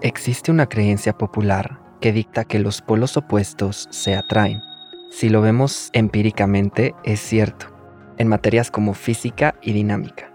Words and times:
Existe 0.00 0.52
una 0.52 0.68
creencia 0.68 1.18
popular 1.18 1.80
que 2.00 2.12
dicta 2.12 2.44
que 2.44 2.60
los 2.60 2.82
polos 2.82 3.16
opuestos 3.16 3.88
se 3.90 4.14
atraen. 4.14 4.62
Si 5.10 5.28
lo 5.28 5.40
vemos 5.40 5.90
empíricamente, 5.92 6.94
es 7.02 7.18
cierto, 7.18 7.66
en 8.16 8.28
materias 8.28 8.70
como 8.70 8.94
física 8.94 9.56
y 9.60 9.72
dinámica. 9.72 10.32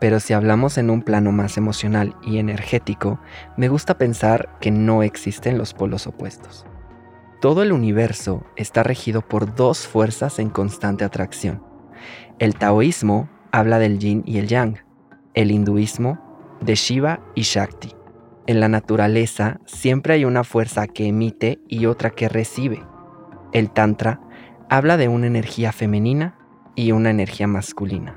Pero 0.00 0.18
si 0.18 0.32
hablamos 0.32 0.78
en 0.78 0.90
un 0.90 1.02
plano 1.02 1.30
más 1.30 1.56
emocional 1.56 2.16
y 2.24 2.38
energético, 2.38 3.20
me 3.56 3.68
gusta 3.68 3.98
pensar 3.98 4.58
que 4.60 4.72
no 4.72 5.04
existen 5.04 5.58
los 5.58 5.74
polos 5.74 6.08
opuestos. 6.08 6.66
Todo 7.40 7.62
el 7.62 7.70
universo 7.70 8.44
está 8.56 8.82
regido 8.82 9.22
por 9.22 9.54
dos 9.54 9.86
fuerzas 9.86 10.40
en 10.40 10.50
constante 10.50 11.04
atracción. 11.04 11.62
El 12.40 12.56
taoísmo 12.56 13.28
habla 13.52 13.78
del 13.78 14.00
yin 14.00 14.24
y 14.26 14.38
el 14.38 14.48
yang, 14.48 14.78
el 15.34 15.52
hinduismo 15.52 16.18
de 16.60 16.74
Shiva 16.74 17.20
y 17.36 17.42
Shakti 17.42 17.93
en 18.46 18.60
la 18.60 18.68
naturaleza 18.68 19.60
siempre 19.64 20.14
hay 20.14 20.24
una 20.24 20.44
fuerza 20.44 20.86
que 20.86 21.06
emite 21.06 21.60
y 21.68 21.86
otra 21.86 22.10
que 22.10 22.28
recibe. 22.28 22.82
El 23.52 23.70
Tantra 23.70 24.20
habla 24.68 24.96
de 24.96 25.08
una 25.08 25.26
energía 25.26 25.72
femenina 25.72 26.36
y 26.74 26.92
una 26.92 27.10
energía 27.10 27.46
masculina. 27.46 28.16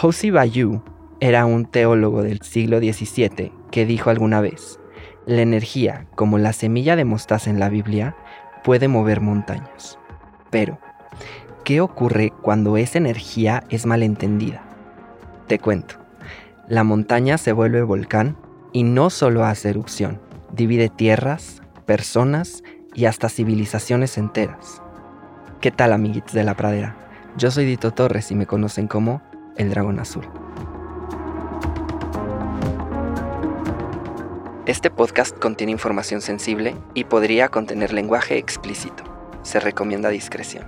Hosi 0.00 0.30
Bayu 0.30 0.82
era 1.20 1.46
un 1.46 1.64
teólogo 1.64 2.22
del 2.22 2.40
siglo 2.42 2.78
XVII 2.78 3.52
que 3.70 3.86
dijo 3.86 4.10
alguna 4.10 4.40
vez, 4.40 4.78
la 5.26 5.42
energía, 5.42 6.06
como 6.14 6.38
la 6.38 6.52
semilla 6.52 6.96
de 6.96 7.04
mostaza 7.04 7.48
en 7.48 7.60
la 7.60 7.68
Biblia, 7.68 8.16
puede 8.64 8.88
mover 8.88 9.20
montañas. 9.20 9.98
Pero, 10.50 10.78
¿qué 11.64 11.80
ocurre 11.80 12.32
cuando 12.42 12.76
esa 12.76 12.98
energía 12.98 13.62
es 13.70 13.86
malentendida? 13.86 14.62
Te 15.46 15.58
cuento, 15.58 15.94
la 16.68 16.84
montaña 16.84 17.38
se 17.38 17.52
vuelve 17.52 17.82
volcán 17.82 18.36
y 18.72 18.84
no 18.84 19.10
solo 19.10 19.44
hace 19.44 19.70
erupción, 19.70 20.20
divide 20.52 20.88
tierras, 20.88 21.62
personas 21.86 22.62
y 22.94 23.04
hasta 23.04 23.28
civilizaciones 23.28 24.18
enteras. 24.18 24.82
¿Qué 25.60 25.70
tal 25.70 25.92
amiguitos 25.92 26.32
de 26.32 26.44
la 26.44 26.56
pradera? 26.56 26.96
Yo 27.36 27.50
soy 27.50 27.64
Dito 27.64 27.92
Torres 27.92 28.30
y 28.30 28.34
me 28.34 28.46
conocen 28.46 28.88
como 28.88 29.22
el 29.56 29.70
Dragón 29.70 30.00
Azul. 30.00 30.26
Este 34.66 34.90
podcast 34.90 35.36
contiene 35.38 35.72
información 35.72 36.20
sensible 36.20 36.74
y 36.94 37.04
podría 37.04 37.48
contener 37.48 37.92
lenguaje 37.92 38.38
explícito. 38.38 39.02
Se 39.42 39.60
recomienda 39.60 40.08
discreción. 40.08 40.64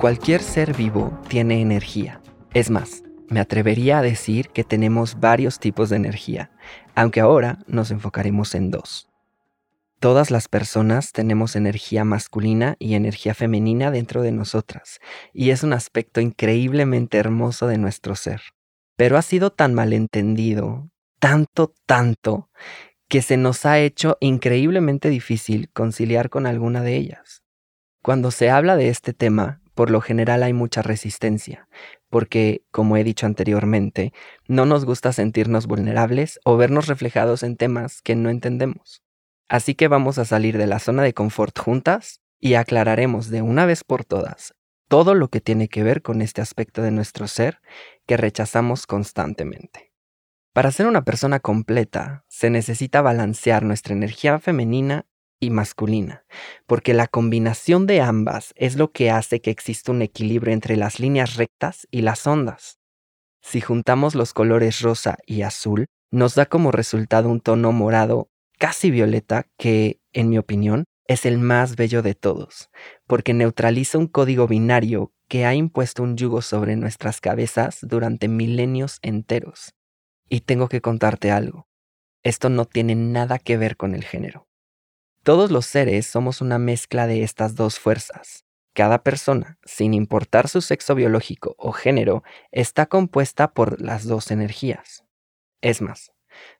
Cualquier 0.00 0.42
ser 0.42 0.76
vivo 0.76 1.18
tiene 1.28 1.62
energía 1.62 2.20
es 2.54 2.70
más, 2.70 3.02
me 3.28 3.40
atrevería 3.40 3.98
a 3.98 4.02
decir 4.02 4.48
que 4.50 4.62
tenemos 4.62 5.18
varios 5.18 5.58
tipos 5.58 5.90
de 5.90 5.96
energía, 5.96 6.52
aunque 6.94 7.20
ahora 7.20 7.58
nos 7.66 7.90
enfocaremos 7.90 8.54
en 8.54 8.70
dos. 8.70 9.08
Todas 9.98 10.30
las 10.30 10.46
personas 10.46 11.10
tenemos 11.10 11.56
energía 11.56 12.04
masculina 12.04 12.76
y 12.78 12.94
energía 12.94 13.34
femenina 13.34 13.90
dentro 13.90 14.22
de 14.22 14.30
nosotras, 14.30 15.00
y 15.32 15.50
es 15.50 15.64
un 15.64 15.72
aspecto 15.72 16.20
increíblemente 16.20 17.18
hermoso 17.18 17.66
de 17.66 17.78
nuestro 17.78 18.14
ser. 18.14 18.42
Pero 18.96 19.16
ha 19.16 19.22
sido 19.22 19.50
tan 19.50 19.74
malentendido, 19.74 20.90
tanto, 21.18 21.74
tanto, 21.86 22.50
que 23.08 23.20
se 23.22 23.36
nos 23.36 23.66
ha 23.66 23.80
hecho 23.80 24.16
increíblemente 24.20 25.08
difícil 25.08 25.70
conciliar 25.72 26.30
con 26.30 26.46
alguna 26.46 26.82
de 26.82 26.96
ellas. 26.96 27.42
Cuando 28.00 28.30
se 28.30 28.50
habla 28.50 28.76
de 28.76 28.90
este 28.90 29.12
tema, 29.12 29.60
por 29.74 29.90
lo 29.90 30.00
general 30.00 30.42
hay 30.42 30.52
mucha 30.52 30.82
resistencia, 30.82 31.68
porque, 32.08 32.64
como 32.70 32.96
he 32.96 33.04
dicho 33.04 33.26
anteriormente, 33.26 34.12
no 34.48 34.66
nos 34.66 34.84
gusta 34.84 35.12
sentirnos 35.12 35.66
vulnerables 35.66 36.40
o 36.44 36.56
vernos 36.56 36.86
reflejados 36.86 37.42
en 37.42 37.56
temas 37.56 38.02
que 38.02 38.16
no 38.16 38.30
entendemos. 38.30 39.02
Así 39.48 39.74
que 39.74 39.88
vamos 39.88 40.18
a 40.18 40.24
salir 40.24 40.56
de 40.56 40.66
la 40.66 40.78
zona 40.78 41.02
de 41.02 41.12
confort 41.12 41.58
juntas 41.58 42.20
y 42.40 42.54
aclararemos 42.54 43.30
de 43.30 43.42
una 43.42 43.66
vez 43.66 43.84
por 43.84 44.04
todas 44.04 44.54
todo 44.88 45.14
lo 45.14 45.28
que 45.28 45.40
tiene 45.40 45.68
que 45.68 45.82
ver 45.82 46.02
con 46.02 46.22
este 46.22 46.40
aspecto 46.40 46.82
de 46.82 46.90
nuestro 46.90 47.26
ser 47.26 47.60
que 48.06 48.16
rechazamos 48.16 48.86
constantemente. 48.86 49.92
Para 50.52 50.70
ser 50.70 50.86
una 50.86 51.02
persona 51.02 51.40
completa, 51.40 52.24
se 52.28 52.48
necesita 52.48 53.02
balancear 53.02 53.64
nuestra 53.64 53.94
energía 53.94 54.38
femenina 54.38 55.06
y 55.40 55.50
masculina, 55.50 56.24
porque 56.66 56.94
la 56.94 57.06
combinación 57.06 57.86
de 57.86 58.00
ambas 58.00 58.52
es 58.56 58.76
lo 58.76 58.92
que 58.92 59.10
hace 59.10 59.40
que 59.40 59.50
exista 59.50 59.92
un 59.92 60.02
equilibrio 60.02 60.52
entre 60.52 60.76
las 60.76 61.00
líneas 61.00 61.36
rectas 61.36 61.86
y 61.90 62.02
las 62.02 62.26
ondas. 62.26 62.78
Si 63.42 63.60
juntamos 63.60 64.14
los 64.14 64.32
colores 64.32 64.80
rosa 64.80 65.18
y 65.26 65.42
azul, 65.42 65.86
nos 66.10 66.34
da 66.34 66.46
como 66.46 66.70
resultado 66.70 67.28
un 67.28 67.40
tono 67.40 67.72
morado 67.72 68.30
casi 68.58 68.90
violeta 68.90 69.46
que, 69.58 70.00
en 70.12 70.30
mi 70.30 70.38
opinión, 70.38 70.84
es 71.06 71.26
el 71.26 71.38
más 71.38 71.76
bello 71.76 72.00
de 72.02 72.14
todos, 72.14 72.70
porque 73.06 73.34
neutraliza 73.34 73.98
un 73.98 74.06
código 74.06 74.46
binario 74.46 75.12
que 75.28 75.44
ha 75.44 75.54
impuesto 75.54 76.02
un 76.02 76.16
yugo 76.16 76.40
sobre 76.40 76.76
nuestras 76.76 77.20
cabezas 77.20 77.78
durante 77.82 78.28
milenios 78.28 78.98
enteros. 79.02 79.74
Y 80.28 80.40
tengo 80.40 80.68
que 80.68 80.80
contarte 80.80 81.30
algo. 81.30 81.66
Esto 82.22 82.48
no 82.48 82.64
tiene 82.64 82.94
nada 82.94 83.38
que 83.38 83.58
ver 83.58 83.76
con 83.76 83.94
el 83.94 84.04
género. 84.04 84.46
Todos 85.24 85.50
los 85.50 85.64
seres 85.64 86.04
somos 86.06 86.42
una 86.42 86.58
mezcla 86.58 87.06
de 87.06 87.22
estas 87.22 87.54
dos 87.54 87.78
fuerzas. 87.78 88.44
Cada 88.74 89.02
persona, 89.02 89.58
sin 89.64 89.94
importar 89.94 90.48
su 90.48 90.60
sexo 90.60 90.94
biológico 90.94 91.54
o 91.56 91.72
género, 91.72 92.22
está 92.52 92.84
compuesta 92.84 93.54
por 93.54 93.80
las 93.80 94.04
dos 94.04 94.30
energías. 94.30 95.06
Es 95.62 95.80
más, 95.80 96.12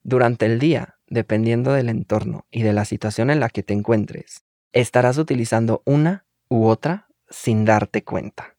durante 0.03 0.47
el 0.47 0.59
día, 0.59 0.97
dependiendo 1.09 1.75
del 1.75 1.91
entorno 1.91 2.47
y 2.51 2.63
de 2.63 2.73
la 2.73 2.87
situación 2.87 3.29
en 3.29 3.39
la 3.39 3.51
que 3.51 3.63
te 3.63 3.75
encuentres, 3.75 4.47
estarás 4.73 5.19
utilizando 5.19 5.83
una 5.85 6.25
u 6.49 6.65
otra 6.65 7.09
sin 7.29 7.67
darte 7.67 8.03
cuenta. 8.03 8.57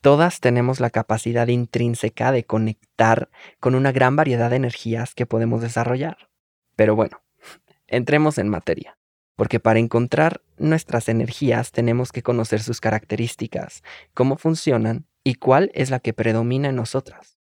Todas 0.00 0.40
tenemos 0.40 0.80
la 0.80 0.88
capacidad 0.88 1.48
intrínseca 1.48 2.32
de 2.32 2.46
conectar 2.46 3.28
con 3.60 3.74
una 3.74 3.92
gran 3.92 4.16
variedad 4.16 4.48
de 4.48 4.56
energías 4.56 5.14
que 5.14 5.26
podemos 5.26 5.60
desarrollar. 5.60 6.30
Pero 6.76 6.96
bueno, 6.96 7.22
entremos 7.86 8.38
en 8.38 8.48
materia 8.48 8.96
porque 9.36 9.60
para 9.60 9.78
encontrar 9.78 10.40
nuestras 10.58 11.08
energías 11.08 11.72
tenemos 11.72 12.12
que 12.12 12.22
conocer 12.22 12.62
sus 12.62 12.80
características, 12.80 13.82
cómo 14.14 14.36
funcionan 14.36 15.06
y 15.24 15.34
cuál 15.34 15.70
es 15.74 15.90
la 15.90 16.00
que 16.00 16.12
predomina 16.12 16.68
en 16.68 16.76
nosotras. 16.76 17.38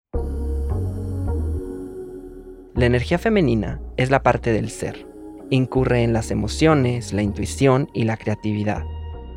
La 2.75 2.86
energía 2.86 3.19
femenina 3.19 3.81
es 3.97 4.10
la 4.10 4.22
parte 4.22 4.53
del 4.53 4.71
ser. 4.71 5.07
Incurre 5.51 6.03
en 6.03 6.13
las 6.13 6.31
emociones, 6.31 7.13
la 7.13 7.22
intuición 7.22 7.89
y 7.95 8.04
la 8.04 8.16
creatividad. 8.16 8.83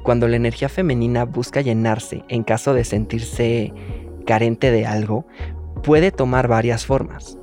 Cuando 0.04 0.28
la 0.28 0.38
energía 0.38 0.70
femenina 0.70 1.26
busca 1.26 1.62
llenarse 1.62 2.24
en 2.30 2.44
caso 2.44 2.74
de 2.74 2.84
sentirse 2.84 3.74
carente 4.26 4.72
de 4.72 4.86
algo, 4.86 5.28
puede 5.84 6.12
tomar 6.12 6.48
varias 6.48 6.86
formas 6.86 7.38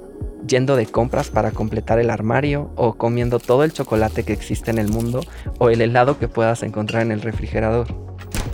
yendo 0.46 0.76
de 0.76 0.86
compras 0.86 1.30
para 1.30 1.50
completar 1.50 1.98
el 1.98 2.10
armario 2.10 2.70
o 2.76 2.94
comiendo 2.94 3.38
todo 3.38 3.64
el 3.64 3.72
chocolate 3.72 4.24
que 4.24 4.32
existe 4.32 4.70
en 4.70 4.78
el 4.78 4.88
mundo 4.88 5.20
o 5.58 5.70
el 5.70 5.80
helado 5.80 6.18
que 6.18 6.28
puedas 6.28 6.62
encontrar 6.62 7.02
en 7.02 7.12
el 7.12 7.22
refrigerador. 7.22 7.86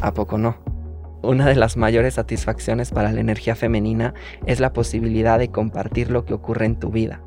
¿A 0.01 0.15
poco 0.15 0.39
no? 0.39 0.57
Una 1.23 1.47
de 1.47 1.55
las 1.55 1.77
mayores 1.77 2.15
satisfacciones 2.15 2.91
para 2.91 3.13
la 3.13 3.21
energía 3.21 3.55
femenina 3.55 4.15
es 4.47 4.59
la 4.59 4.73
posibilidad 4.73 5.39
de 5.39 5.51
compartir 5.51 6.11
lo 6.11 6.25
que 6.25 6.33
ocurre 6.33 6.65
en 6.65 6.77
tu 6.77 6.91
vida. 6.91 7.21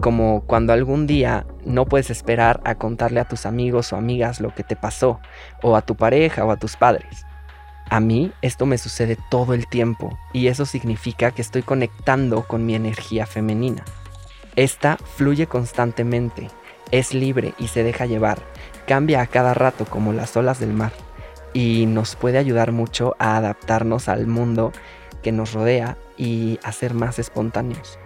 Como 0.00 0.42
cuando 0.46 0.72
algún 0.72 1.06
día 1.06 1.46
no 1.64 1.86
puedes 1.86 2.10
esperar 2.10 2.60
a 2.64 2.74
contarle 2.74 3.20
a 3.20 3.28
tus 3.28 3.46
amigos 3.46 3.92
o 3.92 3.96
amigas 3.96 4.40
lo 4.40 4.54
que 4.54 4.62
te 4.62 4.76
pasó, 4.76 5.20
o 5.62 5.76
a 5.76 5.82
tu 5.82 5.94
pareja 5.94 6.44
o 6.44 6.50
a 6.50 6.56
tus 6.56 6.76
padres. 6.76 7.24
A 7.88 7.98
mí 7.98 8.30
esto 8.40 8.66
me 8.66 8.78
sucede 8.78 9.16
todo 9.30 9.52
el 9.52 9.66
tiempo 9.66 10.18
y 10.32 10.46
eso 10.46 10.64
significa 10.64 11.32
que 11.32 11.42
estoy 11.42 11.62
conectando 11.62 12.46
con 12.46 12.64
mi 12.64 12.74
energía 12.74 13.26
femenina. 13.26 13.84
Esta 14.60 14.98
fluye 14.98 15.46
constantemente, 15.46 16.50
es 16.90 17.14
libre 17.14 17.54
y 17.58 17.68
se 17.68 17.82
deja 17.82 18.04
llevar, 18.04 18.42
cambia 18.86 19.22
a 19.22 19.26
cada 19.26 19.54
rato 19.54 19.86
como 19.86 20.12
las 20.12 20.36
olas 20.36 20.60
del 20.60 20.74
mar, 20.74 20.92
y 21.54 21.86
nos 21.86 22.14
puede 22.14 22.36
ayudar 22.36 22.70
mucho 22.70 23.16
a 23.18 23.38
adaptarnos 23.38 24.10
al 24.10 24.26
mundo 24.26 24.72
que 25.22 25.32
nos 25.32 25.54
rodea 25.54 25.96
y 26.18 26.60
a 26.62 26.72
ser 26.72 26.92
más 26.92 27.18
espontáneos. 27.18 27.98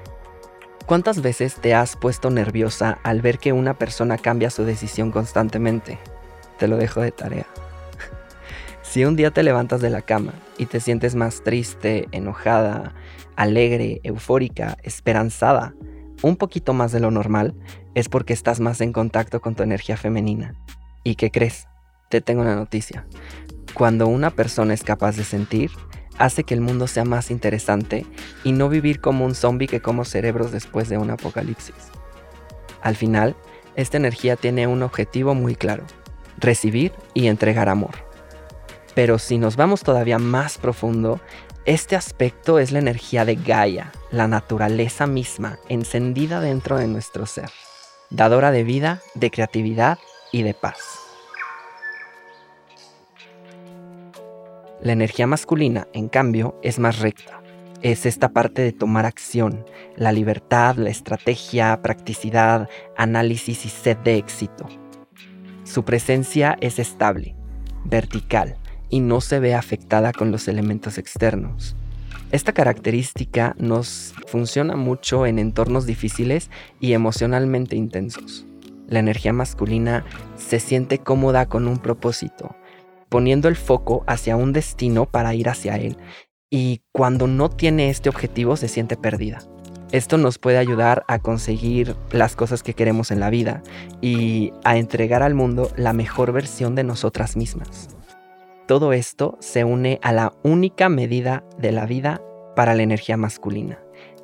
¿Cuántas 0.86 1.22
veces 1.22 1.56
te 1.56 1.74
has 1.74 1.96
puesto 1.96 2.30
nerviosa 2.30 3.00
al 3.02 3.20
ver 3.20 3.40
que 3.40 3.52
una 3.52 3.74
persona 3.74 4.16
cambia 4.16 4.48
su 4.48 4.62
decisión 4.64 5.10
constantemente? 5.10 5.98
Te 6.60 6.68
lo 6.68 6.76
dejo 6.76 7.00
de 7.00 7.10
tarea. 7.10 7.46
si 8.82 9.04
un 9.04 9.16
día 9.16 9.32
te 9.32 9.42
levantas 9.42 9.80
de 9.80 9.90
la 9.90 10.02
cama 10.02 10.34
y 10.56 10.66
te 10.66 10.78
sientes 10.78 11.16
más 11.16 11.42
triste, 11.42 12.06
enojada, 12.12 12.94
alegre, 13.34 14.00
eufórica, 14.04 14.78
esperanzada, 14.84 15.74
un 16.24 16.36
poquito 16.36 16.72
más 16.72 16.90
de 16.90 17.00
lo 17.00 17.10
normal, 17.10 17.54
es 17.94 18.08
porque 18.08 18.32
estás 18.32 18.58
más 18.58 18.80
en 18.80 18.94
contacto 18.94 19.42
con 19.42 19.54
tu 19.54 19.62
energía 19.62 19.98
femenina. 19.98 20.54
¿Y 21.02 21.16
qué 21.16 21.30
crees? 21.30 21.68
Te 22.08 22.22
tengo 22.22 22.40
una 22.40 22.56
noticia. 22.56 23.06
Cuando 23.74 24.06
una 24.06 24.30
persona 24.30 24.72
es 24.72 24.82
capaz 24.82 25.16
de 25.16 25.24
sentir, 25.24 25.70
hace 26.16 26.44
que 26.44 26.54
el 26.54 26.62
mundo 26.62 26.86
sea 26.86 27.04
más 27.04 27.30
interesante 27.30 28.06
y 28.42 28.52
no 28.52 28.70
vivir 28.70 29.02
como 29.02 29.26
un 29.26 29.34
zombie 29.34 29.68
que 29.68 29.82
como 29.82 30.06
cerebros 30.06 30.50
después 30.50 30.88
de 30.88 30.96
un 30.96 31.10
apocalipsis. 31.10 31.74
Al 32.80 32.96
final, 32.96 33.36
esta 33.76 33.98
energía 33.98 34.36
tiene 34.36 34.66
un 34.66 34.82
objetivo 34.82 35.34
muy 35.34 35.54
claro, 35.54 35.84
recibir 36.38 36.92
y 37.12 37.26
entregar 37.26 37.68
amor. 37.68 37.96
Pero 38.94 39.18
si 39.18 39.36
nos 39.36 39.56
vamos 39.56 39.82
todavía 39.82 40.18
más 40.18 40.56
profundo, 40.56 41.20
este 41.66 41.96
aspecto 41.96 42.58
es 42.58 42.72
la 42.72 42.78
energía 42.78 43.24
de 43.24 43.36
Gaia, 43.36 43.90
la 44.10 44.28
naturaleza 44.28 45.06
misma, 45.06 45.58
encendida 45.70 46.40
dentro 46.40 46.76
de 46.76 46.86
nuestro 46.86 47.24
ser, 47.24 47.50
dadora 48.10 48.50
de 48.50 48.64
vida, 48.64 49.00
de 49.14 49.30
creatividad 49.30 49.98
y 50.30 50.42
de 50.42 50.52
paz. 50.52 50.98
La 54.82 54.92
energía 54.92 55.26
masculina, 55.26 55.88
en 55.94 56.10
cambio, 56.10 56.58
es 56.62 56.78
más 56.78 56.98
recta. 56.98 57.40
Es 57.80 58.04
esta 58.04 58.30
parte 58.30 58.60
de 58.60 58.72
tomar 58.72 59.06
acción, 59.06 59.64
la 59.96 60.12
libertad, 60.12 60.76
la 60.76 60.90
estrategia, 60.90 61.80
practicidad, 61.80 62.68
análisis 62.96 63.64
y 63.64 63.70
sed 63.70 63.96
de 63.98 64.16
éxito. 64.16 64.66
Su 65.64 65.84
presencia 65.84 66.58
es 66.60 66.78
estable, 66.78 67.34
vertical 67.84 68.58
y 68.94 69.00
no 69.00 69.20
se 69.20 69.40
ve 69.40 69.56
afectada 69.56 70.12
con 70.12 70.30
los 70.30 70.46
elementos 70.46 70.98
externos. 70.98 71.74
Esta 72.30 72.52
característica 72.52 73.56
nos 73.58 74.14
funciona 74.28 74.76
mucho 74.76 75.26
en 75.26 75.40
entornos 75.40 75.84
difíciles 75.84 76.48
y 76.78 76.92
emocionalmente 76.92 77.74
intensos. 77.74 78.46
La 78.86 79.00
energía 79.00 79.32
masculina 79.32 80.04
se 80.36 80.60
siente 80.60 80.98
cómoda 80.98 81.46
con 81.46 81.66
un 81.66 81.78
propósito, 81.78 82.54
poniendo 83.08 83.48
el 83.48 83.56
foco 83.56 84.04
hacia 84.06 84.36
un 84.36 84.52
destino 84.52 85.06
para 85.06 85.34
ir 85.34 85.48
hacia 85.48 85.74
él. 85.74 85.96
Y 86.48 86.82
cuando 86.92 87.26
no 87.26 87.50
tiene 87.50 87.90
este 87.90 88.08
objetivo 88.08 88.56
se 88.56 88.68
siente 88.68 88.96
perdida. 88.96 89.40
Esto 89.90 90.18
nos 90.18 90.38
puede 90.38 90.58
ayudar 90.58 91.04
a 91.08 91.18
conseguir 91.18 91.96
las 92.12 92.36
cosas 92.36 92.62
que 92.62 92.74
queremos 92.74 93.10
en 93.10 93.18
la 93.18 93.30
vida 93.30 93.60
y 94.00 94.52
a 94.62 94.76
entregar 94.76 95.24
al 95.24 95.34
mundo 95.34 95.72
la 95.74 95.92
mejor 95.92 96.30
versión 96.30 96.76
de 96.76 96.84
nosotras 96.84 97.36
mismas. 97.36 97.88
Todo 98.66 98.92
esto 98.92 99.36
se 99.40 99.64
une 99.64 99.98
a 100.02 100.12
la 100.12 100.32
única 100.42 100.88
medida 100.88 101.44
de 101.58 101.72
la 101.72 101.86
vida 101.86 102.22
para 102.56 102.74
la 102.74 102.82
energía 102.82 103.16
masculina, 103.16 103.78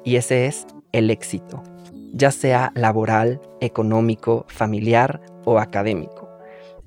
y 0.05 0.17
ese 0.17 0.47
es 0.47 0.67
el 0.93 1.11
éxito, 1.11 1.63
ya 2.13 2.31
sea 2.31 2.73
laboral, 2.75 3.41
económico, 3.61 4.47
familiar 4.49 5.21
o 5.45 5.59
académico 5.59 6.31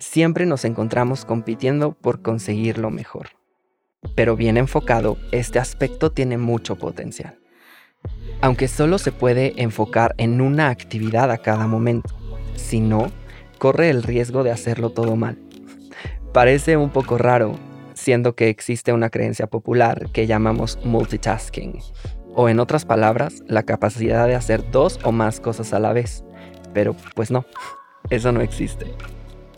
siempre 0.03 0.45
nos 0.45 0.65
encontramos 0.65 1.25
compitiendo 1.25 1.93
por 1.93 2.21
conseguir 2.21 2.77
lo 2.77 2.91
mejor. 2.91 3.29
Pero 4.15 4.35
bien 4.35 4.57
enfocado, 4.57 5.17
este 5.31 5.59
aspecto 5.59 6.11
tiene 6.11 6.37
mucho 6.37 6.75
potencial. 6.75 7.39
Aunque 8.41 8.67
solo 8.67 8.97
se 8.97 9.13
puede 9.13 9.61
enfocar 9.61 10.13
en 10.17 10.41
una 10.41 10.69
actividad 10.69 11.31
a 11.31 11.37
cada 11.37 11.67
momento, 11.67 12.13
si 12.55 12.81
no, 12.81 13.09
corre 13.57 13.89
el 13.89 14.03
riesgo 14.03 14.43
de 14.43 14.51
hacerlo 14.51 14.89
todo 14.89 15.15
mal. 15.15 15.37
Parece 16.33 16.77
un 16.77 16.89
poco 16.89 17.19
raro, 17.19 17.59
siendo 17.93 18.35
que 18.35 18.49
existe 18.49 18.91
una 18.91 19.11
creencia 19.11 19.45
popular 19.45 20.09
que 20.11 20.25
llamamos 20.25 20.79
multitasking, 20.83 21.77
o 22.33 22.49
en 22.49 22.59
otras 22.59 22.85
palabras, 22.85 23.43
la 23.45 23.61
capacidad 23.61 24.25
de 24.25 24.33
hacer 24.33 24.71
dos 24.71 24.99
o 25.03 25.11
más 25.11 25.39
cosas 25.39 25.73
a 25.73 25.79
la 25.79 25.93
vez. 25.93 26.23
Pero 26.73 26.95
pues 27.13 27.29
no, 27.29 27.45
eso 28.09 28.31
no 28.31 28.41
existe. 28.41 28.87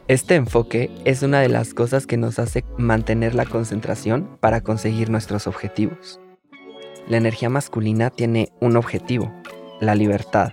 Este 0.10 0.36
enfoque 0.36 0.92
es 1.06 1.24
una 1.24 1.40
de 1.40 1.48
las 1.48 1.74
cosas 1.74 2.06
que 2.06 2.18
nos 2.18 2.40
hace 2.40 2.66
mantener 2.78 3.36
la 3.36 3.46
concentración 3.46 4.38
para 4.42 4.60
conseguir 4.60 5.10
nuestros 5.10 5.48
objetivos. 5.48 6.20
La 7.08 7.16
energía 7.16 7.50
masculina 7.50 8.10
tiene 8.10 8.50
un 8.60 8.76
objetivo, 8.76 9.32
la 9.80 9.96
libertad. 9.96 10.52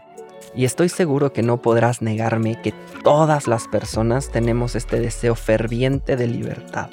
Y 0.55 0.65
estoy 0.67 0.89
seguro 0.89 1.33
que 1.33 1.43
no 1.43 1.63
podrás 1.63 2.03
negarme 2.03 2.61
que 2.61 2.75
todas 3.03 3.49
las 3.49 3.69
personas 3.69 4.31
tenemos 4.31 4.75
este 4.75 5.01
deseo 5.01 5.35
ferviente 5.35 6.17
de 6.17 6.27
libertad. 6.27 6.91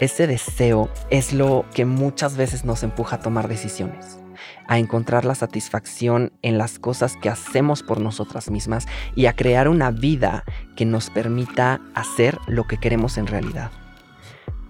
Ese 0.00 0.26
deseo 0.26 0.90
es 1.10 1.32
lo 1.32 1.64
que 1.72 1.84
muchas 1.84 2.36
veces 2.36 2.64
nos 2.64 2.82
empuja 2.82 3.16
a 3.16 3.20
tomar 3.20 3.48
decisiones 3.48 4.18
a 4.68 4.78
encontrar 4.78 5.24
la 5.24 5.34
satisfacción 5.34 6.32
en 6.42 6.58
las 6.58 6.78
cosas 6.78 7.16
que 7.16 7.28
hacemos 7.28 7.82
por 7.82 8.00
nosotras 8.00 8.50
mismas 8.50 8.86
y 9.14 9.26
a 9.26 9.34
crear 9.34 9.68
una 9.68 9.90
vida 9.90 10.44
que 10.74 10.84
nos 10.84 11.10
permita 11.10 11.80
hacer 11.94 12.38
lo 12.46 12.64
que 12.64 12.78
queremos 12.78 13.18
en 13.18 13.26
realidad. 13.26 13.70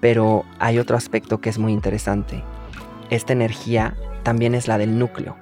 Pero 0.00 0.44
hay 0.58 0.78
otro 0.78 0.96
aspecto 0.96 1.40
que 1.40 1.50
es 1.50 1.58
muy 1.58 1.72
interesante. 1.72 2.44
Esta 3.10 3.32
energía 3.32 3.96
también 4.22 4.54
es 4.54 4.68
la 4.68 4.78
del 4.78 4.98
núcleo, 4.98 5.36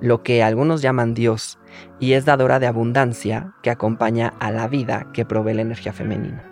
lo 0.00 0.22
que 0.22 0.42
algunos 0.42 0.82
llaman 0.82 1.14
Dios, 1.14 1.58
y 1.98 2.12
es 2.12 2.24
dadora 2.24 2.58
de 2.58 2.66
abundancia 2.66 3.54
que 3.62 3.70
acompaña 3.70 4.34
a 4.40 4.50
la 4.50 4.68
vida 4.68 5.10
que 5.12 5.24
provee 5.24 5.54
la 5.54 5.62
energía 5.62 5.92
femenina. 5.92 6.50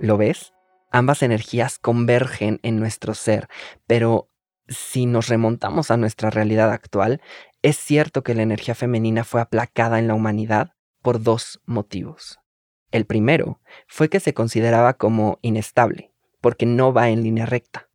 ¿Lo 0.00 0.16
ves? 0.16 0.52
Ambas 0.90 1.22
energías 1.22 1.78
convergen 1.78 2.60
en 2.62 2.78
nuestro 2.78 3.14
ser, 3.14 3.48
pero 3.86 4.30
si 4.68 5.06
nos 5.06 5.28
remontamos 5.28 5.90
a 5.90 5.96
nuestra 5.96 6.30
realidad 6.30 6.70
actual, 6.72 7.20
es 7.62 7.76
cierto 7.76 8.22
que 8.22 8.34
la 8.34 8.42
energía 8.42 8.74
femenina 8.74 9.24
fue 9.24 9.40
aplacada 9.40 9.98
en 9.98 10.06
la 10.06 10.14
humanidad 10.14 10.72
por 11.02 11.22
dos 11.22 11.60
motivos. 11.64 12.38
El 12.90 13.04
primero 13.04 13.60
fue 13.86 14.08
que 14.08 14.20
se 14.20 14.34
consideraba 14.34 14.94
como 14.94 15.38
inestable, 15.42 16.12
porque 16.40 16.66
no 16.66 16.92
va 16.92 17.10
en 17.10 17.22
línea 17.22 17.46
recta. 17.46 17.90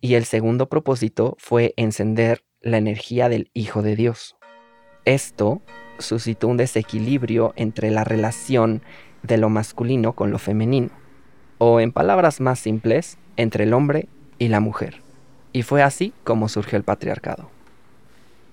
Y 0.00 0.14
el 0.14 0.24
segundo 0.24 0.68
propósito 0.68 1.36
fue 1.38 1.74
encender 1.76 2.44
la 2.62 2.76
energía 2.78 3.28
del 3.28 3.50
Hijo 3.54 3.82
de 3.82 3.96
Dios. 3.96 4.36
Esto 5.04 5.62
suscitó 5.98 6.48
un 6.48 6.56
desequilibrio 6.56 7.52
entre 7.56 7.90
la 7.90 8.04
relación 8.04 8.82
de 9.22 9.38
lo 9.38 9.48
masculino 9.48 10.14
con 10.14 10.30
lo 10.30 10.38
femenino, 10.38 10.90
o 11.58 11.80
en 11.80 11.92
palabras 11.92 12.40
más 12.40 12.58
simples, 12.58 13.18
entre 13.36 13.64
el 13.64 13.74
hombre 13.74 14.08
y 14.38 14.48
la 14.48 14.60
mujer. 14.60 15.02
Y 15.52 15.62
fue 15.62 15.82
así 15.82 16.12
como 16.24 16.48
surgió 16.48 16.76
el 16.76 16.84
patriarcado. 16.84 17.50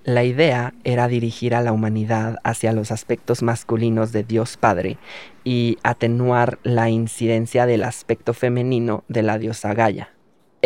La 0.03 0.23
idea 0.23 0.73
era 0.85 1.09
dirigir 1.09 1.53
a 1.53 1.61
la 1.61 1.73
humanidad 1.73 2.37
hacia 2.43 2.71
los 2.71 2.91
aspectos 2.91 3.43
masculinos 3.43 4.13
de 4.13 4.23
Dios 4.23 4.55
Padre 4.55 4.97
y 5.43 5.77
atenuar 5.83 6.59
la 6.63 6.89
incidencia 6.89 7.65
del 7.65 7.83
aspecto 7.83 8.33
femenino 8.33 9.03
de 9.09 9.23
la 9.23 9.37
diosa 9.37 9.73
Gaia. 9.73 10.16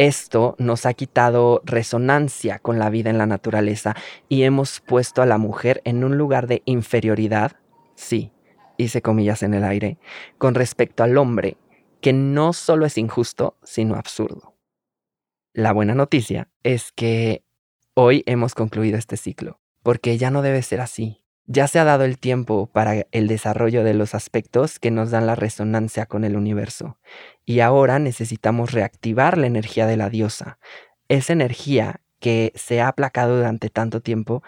Esto 0.02 0.56
nos 0.58 0.88
ha 0.88 0.96
quitado 0.96 1.62
resonancia 1.64 2.58
con 2.58 2.80
la 2.80 2.90
vida 2.90 3.12
en 3.12 3.20
la 3.20 3.28
naturaleza 3.28 3.96
y 4.30 4.42
hemos 4.42 4.80
puesto 4.80 5.22
a 5.22 5.28
la 5.28 5.38
mujer 5.38 5.80
en 5.86 6.04
un 6.04 6.18
lugar 6.18 6.48
de 6.48 6.64
inferioridad, 6.66 7.58
sí, 7.94 8.32
hice 8.78 9.04
comillas 9.04 9.44
en 9.44 9.54
el 9.54 9.64
aire, 9.64 10.00
con 10.40 10.56
respecto 10.56 11.04
al 11.04 11.20
hombre, 11.20 11.58
que 12.02 12.14
no 12.14 12.52
solo 12.52 12.88
es 12.88 12.98
injusto, 12.98 13.60
sino 13.62 13.94
absurdo. 13.94 14.56
La 15.54 15.72
buena 15.72 15.94
noticia 15.94 16.50
es 16.64 16.92
que 16.92 17.44
hoy 17.94 18.24
hemos 18.26 18.56
concluido 18.56 18.98
este 18.98 19.18
ciclo, 19.18 19.60
porque 19.84 20.18
ya 20.18 20.32
no 20.32 20.42
debe 20.42 20.64
ser 20.64 20.82
así. 20.82 21.21
Ya 21.54 21.68
se 21.68 21.80
ha 21.80 21.84
dado 21.84 22.06
el 22.06 22.18
tiempo 22.18 22.68
para 22.72 23.08
el 23.12 23.28
desarrollo 23.28 23.84
de 23.84 23.94
los 23.94 24.16
aspectos 24.16 24.80
que 24.80 24.90
nos 24.90 25.12
dan 25.12 25.28
la 25.28 25.36
resonancia 25.36 26.06
con 26.06 26.24
el 26.24 26.38
universo. 26.38 26.98
Y 27.46 27.60
ahora 27.60 28.00
necesitamos 28.00 28.72
reactivar 28.72 29.38
la 29.38 29.48
energía 29.48 29.86
de 29.86 29.98
la 29.98 30.10
diosa, 30.10 30.60
esa 31.10 31.34
energía 31.34 32.00
que 32.20 32.54
se 32.56 32.80
ha 32.80 32.88
aplacado 32.88 33.36
durante 33.36 33.70
tanto 33.70 34.00
tiempo 34.00 34.44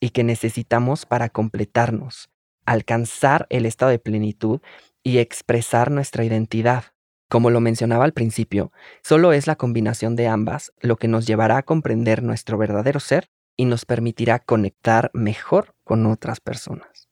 y 0.00 0.10
que 0.10 0.24
necesitamos 0.24 1.06
para 1.06 1.28
completarnos, 1.28 2.28
alcanzar 2.66 3.46
el 3.50 3.64
estado 3.64 3.92
de 3.92 4.00
plenitud 4.00 4.60
y 5.04 5.18
expresar 5.18 5.92
nuestra 5.92 6.24
identidad. 6.24 6.86
Como 7.28 7.50
lo 7.50 7.60
mencionaba 7.60 8.04
al 8.04 8.14
principio, 8.14 8.72
solo 9.04 9.32
es 9.32 9.46
la 9.46 9.54
combinación 9.54 10.16
de 10.16 10.26
ambas 10.26 10.72
lo 10.80 10.96
que 10.96 11.06
nos 11.06 11.24
llevará 11.24 11.58
a 11.58 11.62
comprender 11.62 12.24
nuestro 12.24 12.58
verdadero 12.58 12.98
ser 12.98 13.28
y 13.58 13.64
nos 13.64 13.84
permitirá 13.84 14.38
conectar 14.38 15.10
mejor 15.12 15.74
con 15.84 16.06
otras 16.06 16.40
personas. 16.40 17.08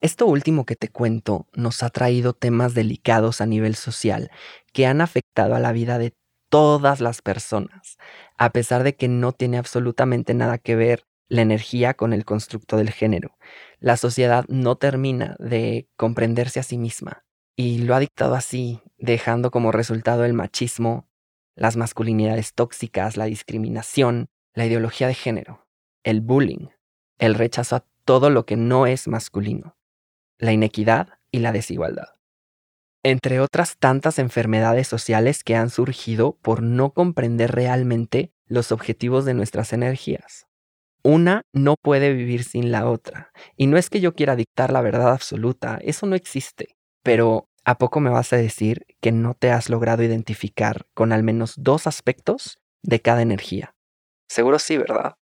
Esto 0.00 0.26
último 0.26 0.64
que 0.64 0.74
te 0.74 0.88
cuento 0.88 1.46
nos 1.52 1.82
ha 1.82 1.90
traído 1.90 2.32
temas 2.32 2.72
delicados 2.72 3.42
a 3.42 3.46
nivel 3.46 3.76
social 3.76 4.30
que 4.72 4.86
han 4.86 5.02
afectado 5.02 5.54
a 5.54 5.60
la 5.60 5.72
vida 5.72 5.98
de 5.98 6.16
todas 6.48 7.00
las 7.00 7.20
personas, 7.20 7.98
a 8.38 8.50
pesar 8.50 8.82
de 8.82 8.96
que 8.96 9.08
no 9.08 9.32
tiene 9.32 9.58
absolutamente 9.58 10.32
nada 10.32 10.56
que 10.56 10.74
ver 10.76 11.04
la 11.28 11.42
energía 11.42 11.92
con 11.92 12.14
el 12.14 12.24
constructo 12.24 12.78
del 12.78 12.90
género. 12.90 13.36
La 13.78 13.98
sociedad 13.98 14.46
no 14.48 14.76
termina 14.76 15.36
de 15.38 15.88
comprenderse 15.96 16.58
a 16.58 16.64
sí 16.64 16.78
misma 16.78 17.24
y 17.54 17.78
lo 17.80 17.94
ha 17.94 18.00
dictado 18.00 18.34
así, 18.34 18.80
dejando 18.96 19.50
como 19.50 19.72
resultado 19.72 20.24
el 20.24 20.32
machismo, 20.32 21.06
las 21.54 21.76
masculinidades 21.76 22.54
tóxicas, 22.54 23.18
la 23.18 23.26
discriminación, 23.26 24.30
la 24.54 24.66
ideología 24.66 25.06
de 25.06 25.14
género, 25.14 25.66
el 26.04 26.20
bullying, 26.20 26.68
el 27.18 27.34
rechazo 27.34 27.76
a 27.76 27.84
todo 28.04 28.30
lo 28.30 28.46
que 28.46 28.56
no 28.56 28.86
es 28.86 29.08
masculino, 29.08 29.76
la 30.38 30.52
inequidad 30.52 31.18
y 31.30 31.40
la 31.40 31.52
desigualdad 31.52 32.20
entre 33.02 33.40
otras 33.40 33.76
tantas 33.78 34.18
enfermedades 34.18 34.86
sociales 34.86 35.42
que 35.42 35.56
han 35.56 35.70
surgido 35.70 36.36
por 36.42 36.62
no 36.62 36.92
comprender 36.92 37.52
realmente 37.52 38.32
los 38.46 38.72
objetivos 38.72 39.24
de 39.24 39.34
nuestras 39.34 39.72
energías. 39.72 40.46
Una 41.02 41.42
no 41.54 41.76
puede 41.80 42.12
vivir 42.12 42.44
sin 42.44 42.70
la 42.70 42.88
otra, 42.88 43.32
y 43.56 43.66
no 43.68 43.78
es 43.78 43.88
que 43.88 44.00
yo 44.00 44.14
quiera 44.14 44.36
dictar 44.36 44.70
la 44.70 44.82
verdad 44.82 45.12
absoluta, 45.12 45.78
eso 45.82 46.06
no 46.06 46.14
existe, 46.14 46.76
pero 47.02 47.48
¿a 47.64 47.78
poco 47.78 48.00
me 48.00 48.10
vas 48.10 48.34
a 48.34 48.36
decir 48.36 48.84
que 49.00 49.12
no 49.12 49.32
te 49.32 49.50
has 49.50 49.70
logrado 49.70 50.02
identificar 50.02 50.86
con 50.92 51.12
al 51.12 51.22
menos 51.22 51.54
dos 51.56 51.86
aspectos 51.86 52.58
de 52.82 53.00
cada 53.00 53.22
energía? 53.22 53.74
Seguro 54.30 54.60
sí, 54.60 54.78
¿verdad? 54.78 55.16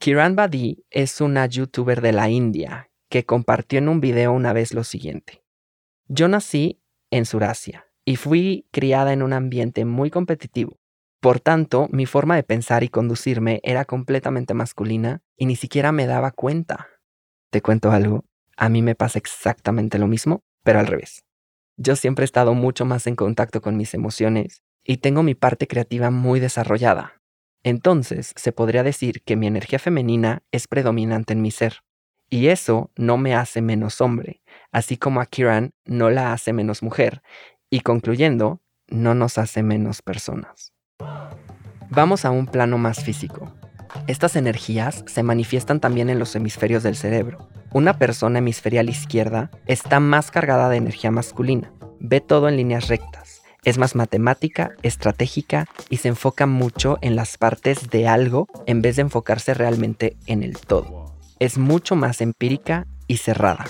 Kiran 0.00 0.34
Badi 0.34 0.86
es 0.88 1.20
una 1.20 1.44
youtuber 1.44 2.00
de 2.00 2.12
la 2.12 2.30
India 2.30 2.90
que 3.10 3.26
compartió 3.26 3.78
en 3.78 3.90
un 3.90 4.00
video 4.00 4.32
una 4.32 4.54
vez 4.54 4.72
lo 4.72 4.82
siguiente. 4.82 5.44
Yo 6.08 6.26
nací 6.26 6.80
en 7.10 7.26
Surasia 7.26 7.86
y 8.06 8.16
fui 8.16 8.66
criada 8.72 9.12
en 9.12 9.22
un 9.22 9.34
ambiente 9.34 9.84
muy 9.84 10.08
competitivo. 10.08 10.80
Por 11.20 11.40
tanto, 11.40 11.86
mi 11.90 12.06
forma 12.06 12.34
de 12.34 12.44
pensar 12.44 12.82
y 12.82 12.88
conducirme 12.88 13.60
era 13.62 13.84
completamente 13.84 14.54
masculina 14.54 15.20
y 15.36 15.44
ni 15.44 15.54
siquiera 15.54 15.92
me 15.92 16.06
daba 16.06 16.30
cuenta. 16.30 16.88
Te 17.50 17.60
cuento 17.60 17.90
algo, 17.90 18.24
a 18.56 18.70
mí 18.70 18.80
me 18.80 18.94
pasa 18.94 19.18
exactamente 19.18 19.98
lo 19.98 20.06
mismo, 20.06 20.40
pero 20.64 20.78
al 20.78 20.86
revés. 20.86 21.26
Yo 21.76 21.94
siempre 21.96 22.22
he 22.22 22.24
estado 22.24 22.54
mucho 22.54 22.86
más 22.86 23.06
en 23.06 23.16
contacto 23.16 23.60
con 23.60 23.76
mis 23.76 23.92
emociones 23.92 24.62
y 24.82 24.96
tengo 24.96 25.22
mi 25.22 25.34
parte 25.34 25.66
creativa 25.66 26.10
muy 26.10 26.40
desarrollada. 26.40 27.21
Entonces, 27.64 28.32
se 28.36 28.52
podría 28.52 28.82
decir 28.82 29.22
que 29.22 29.36
mi 29.36 29.46
energía 29.46 29.78
femenina 29.78 30.42
es 30.50 30.66
predominante 30.66 31.32
en 31.32 31.42
mi 31.42 31.50
ser. 31.50 31.82
Y 32.28 32.48
eso 32.48 32.90
no 32.96 33.18
me 33.18 33.34
hace 33.34 33.60
menos 33.60 34.00
hombre, 34.00 34.40
así 34.72 34.96
como 34.96 35.20
a 35.20 35.26
Kiran 35.26 35.74
no 35.84 36.10
la 36.10 36.32
hace 36.32 36.52
menos 36.52 36.82
mujer, 36.82 37.22
y 37.70 37.80
concluyendo, 37.80 38.62
no 38.88 39.14
nos 39.14 39.38
hace 39.38 39.62
menos 39.62 40.02
personas. 40.02 40.72
Vamos 41.90 42.24
a 42.24 42.30
un 42.30 42.46
plano 42.46 42.78
más 42.78 43.04
físico. 43.04 43.54
Estas 44.06 44.36
energías 44.36 45.04
se 45.06 45.22
manifiestan 45.22 45.78
también 45.78 46.08
en 46.08 46.18
los 46.18 46.34
hemisferios 46.34 46.82
del 46.82 46.96
cerebro. 46.96 47.50
Una 47.72 47.98
persona 47.98 48.38
hemisferial 48.38 48.88
izquierda 48.88 49.50
está 49.66 50.00
más 50.00 50.30
cargada 50.30 50.68
de 50.70 50.76
energía 50.78 51.10
masculina, 51.10 51.72
ve 52.00 52.20
todo 52.20 52.48
en 52.48 52.56
líneas 52.56 52.88
rectas, 52.88 53.21
es 53.64 53.78
más 53.78 53.94
matemática, 53.94 54.72
estratégica 54.82 55.66
y 55.88 55.98
se 55.98 56.08
enfoca 56.08 56.46
mucho 56.46 56.98
en 57.00 57.16
las 57.16 57.38
partes 57.38 57.90
de 57.90 58.08
algo 58.08 58.48
en 58.66 58.82
vez 58.82 58.96
de 58.96 59.02
enfocarse 59.02 59.54
realmente 59.54 60.16
en 60.26 60.42
el 60.42 60.58
todo 60.58 61.12
es 61.42 61.58
mucho 61.58 61.96
más 61.96 62.20
empírica 62.20 62.86
y 63.08 63.16
cerrada. 63.16 63.68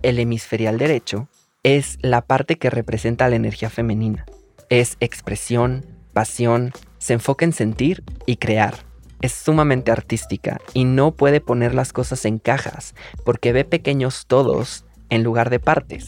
El 0.00 0.18
hemisferial 0.18 0.78
derecho 0.78 1.28
es 1.62 1.98
la 2.00 2.22
parte 2.22 2.56
que 2.56 2.70
representa 2.70 3.28
la 3.28 3.36
energía 3.36 3.68
femenina. 3.68 4.24
Es 4.70 4.96
expresión, 5.00 5.84
pasión, 6.14 6.72
se 6.96 7.12
enfoca 7.12 7.44
en 7.44 7.52
sentir 7.52 8.02
y 8.24 8.36
crear. 8.36 8.76
Es 9.20 9.32
sumamente 9.32 9.90
artística 9.90 10.58
y 10.72 10.84
no 10.84 11.14
puede 11.14 11.42
poner 11.42 11.74
las 11.74 11.92
cosas 11.92 12.24
en 12.24 12.38
cajas 12.38 12.94
porque 13.26 13.52
ve 13.52 13.66
pequeños 13.66 14.24
todos 14.26 14.86
en 15.10 15.22
lugar 15.22 15.50
de 15.50 15.60
partes. 15.60 16.06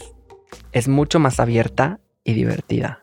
Es 0.71 0.87
mucho 0.87 1.19
más 1.19 1.39
abierta 1.39 1.99
y 2.27 2.33
divertida. 2.33 3.01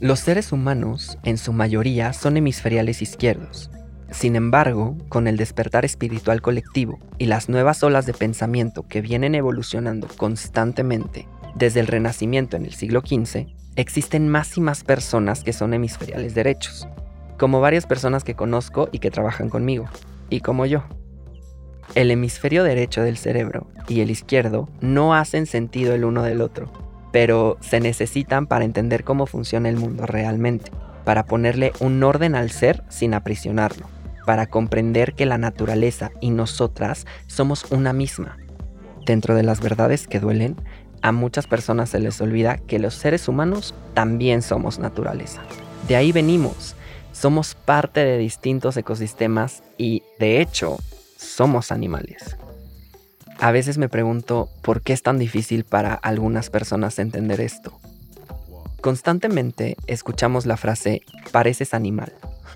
Los 0.00 0.20
seres 0.20 0.52
humanos, 0.52 1.16
en 1.22 1.38
su 1.38 1.54
mayoría, 1.54 2.12
son 2.12 2.36
hemisferiales 2.36 3.00
izquierdos, 3.00 3.70
sin 4.10 4.34
embargo, 4.34 4.96
con 5.08 5.28
el 5.28 5.36
despertar 5.36 5.84
espiritual 5.84 6.42
colectivo 6.42 6.98
y 7.18 7.26
las 7.26 7.48
nuevas 7.48 7.82
olas 7.82 8.06
de 8.06 8.12
pensamiento 8.12 8.86
que 8.88 9.00
vienen 9.00 9.34
evolucionando 9.34 10.08
constantemente 10.16 11.28
desde 11.54 11.80
el 11.80 11.86
Renacimiento 11.86 12.56
en 12.56 12.64
el 12.64 12.74
siglo 12.74 13.00
XV, 13.00 13.46
existen 13.76 14.28
más 14.28 14.56
y 14.56 14.60
más 14.60 14.82
personas 14.82 15.44
que 15.44 15.52
son 15.52 15.74
hemisferiales 15.74 16.34
derechos, 16.34 16.88
como 17.38 17.60
varias 17.60 17.86
personas 17.86 18.24
que 18.24 18.34
conozco 18.34 18.88
y 18.90 18.98
que 18.98 19.10
trabajan 19.10 19.48
conmigo, 19.48 19.86
y 20.28 20.40
como 20.40 20.66
yo. 20.66 20.84
El 21.94 22.10
hemisferio 22.10 22.64
derecho 22.64 23.02
del 23.02 23.16
cerebro 23.16 23.68
y 23.88 24.00
el 24.00 24.10
izquierdo 24.10 24.68
no 24.80 25.14
hacen 25.14 25.46
sentido 25.46 25.94
el 25.94 26.04
uno 26.04 26.22
del 26.22 26.40
otro, 26.40 26.89
pero 27.12 27.56
se 27.60 27.80
necesitan 27.80 28.46
para 28.46 28.64
entender 28.64 29.04
cómo 29.04 29.26
funciona 29.26 29.68
el 29.68 29.76
mundo 29.76 30.06
realmente, 30.06 30.70
para 31.04 31.24
ponerle 31.24 31.72
un 31.80 32.02
orden 32.02 32.34
al 32.34 32.50
ser 32.50 32.82
sin 32.88 33.14
aprisionarlo 33.14 33.86
para 34.30 34.46
comprender 34.46 35.14
que 35.14 35.26
la 35.26 35.38
naturaleza 35.38 36.12
y 36.20 36.30
nosotras 36.30 37.04
somos 37.26 37.64
una 37.72 37.92
misma. 37.92 38.38
Dentro 39.04 39.34
de 39.34 39.42
las 39.42 39.60
verdades 39.60 40.06
que 40.06 40.20
duelen, 40.20 40.54
a 41.02 41.12
muchas 41.12 41.48
personas 41.48 41.90
se 41.90 41.98
les 41.98 42.20
olvida 42.20 42.58
que 42.58 42.78
los 42.78 42.94
seres 42.94 43.26
humanos 43.26 43.74
también 43.92 44.42
somos 44.42 44.78
naturaleza. 44.78 45.42
De 45.88 45.96
ahí 45.96 46.12
venimos, 46.12 46.76
somos 47.10 47.56
parte 47.56 48.04
de 48.04 48.18
distintos 48.18 48.76
ecosistemas 48.76 49.64
y, 49.76 50.04
de 50.18 50.40
hecho, 50.40 50.76
somos 51.16 51.72
animales. 51.72 52.36
A 53.40 53.52
veces 53.52 53.78
me 53.78 53.88
pregunto 53.88 54.50
por 54.60 54.82
qué 54.82 54.92
es 54.92 55.02
tan 55.02 55.18
difícil 55.18 55.64
para 55.64 55.94
algunas 55.94 56.50
personas 56.50 56.98
entender 56.98 57.40
esto. 57.40 57.72
Constantemente 58.82 59.76
escuchamos 59.86 60.44
la 60.44 60.58
frase 60.58 61.00
pareces 61.32 61.72
animal 61.72 62.12